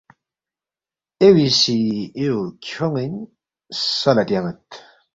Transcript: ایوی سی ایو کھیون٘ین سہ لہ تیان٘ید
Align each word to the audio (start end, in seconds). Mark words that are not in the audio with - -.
ایوی 1.21 1.47
سی 1.59 1.77
ایو 2.19 2.37
کھیون٘ین 2.65 3.13
سہ 3.97 4.11
لہ 4.15 4.23
تیان٘ید 4.27 4.61